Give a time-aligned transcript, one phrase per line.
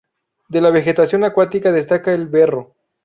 [0.49, 2.73] De la vegetación acuática destaca el berro.